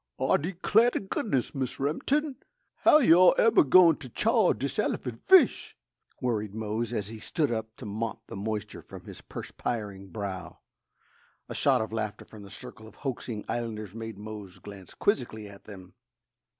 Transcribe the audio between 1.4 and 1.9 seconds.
Mis